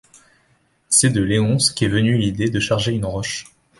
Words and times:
C’est 0.89 1.11
de 1.11 1.21
Léonce 1.21 1.69
qu’est 1.69 1.87
venue 1.87 2.17
l’idée 2.17 2.49
de 2.49 2.59
charger 2.59 2.91
une 2.93 3.05
roche. 3.05 3.45